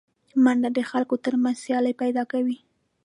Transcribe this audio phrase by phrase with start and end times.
[0.43, 2.57] منډه د خلکو تر منځ سیالي پیدا کوي